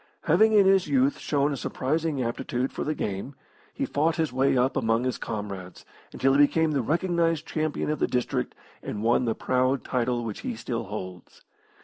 Having 0.23 0.53
in 0.53 0.65
his 0.65 0.87
youth 0.87 1.19
shown 1.19 1.53
a 1.53 1.55
surprising 1.55 2.23
aptitude 2.23 2.71
for 2.71 2.83
the 2.83 2.95
game, 2.95 3.35
he 3.71 3.85
fought 3.85 4.15
his 4.15 4.33
way 4.33 4.57
up 4.57 4.75
among 4.75 5.03
his 5.03 5.19
comrades, 5.19 5.85
until 6.11 6.33
he 6.33 6.39
became 6.39 6.71
the 6.71 6.81
recognised 6.81 7.45
champion 7.45 7.91
of 7.91 7.99
the 7.99 8.07
district 8.07 8.55
and 8.81 9.03
won 9.03 9.25
the 9.25 9.35
proud 9.35 9.83
title 9.83 10.25
which 10.25 10.39
he 10.39 10.55
still 10.55 10.85
holds. 10.85 11.43